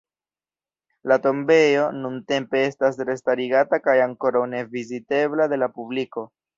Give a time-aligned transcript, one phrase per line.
[1.11, 6.31] La tombejo nuntempe estas restarigata kaj ankoraŭ ne vizitebla de la publiko.